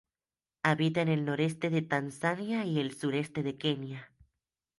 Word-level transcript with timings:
Habita 0.63 1.03
en 1.03 1.09
el 1.09 1.25
noreste 1.25 1.69
de 1.69 1.83
Tanzania 1.83 2.65
y 2.65 2.79
el 2.79 2.97
sureste 2.97 3.43
de 3.43 3.59
Kenya. 3.59 4.11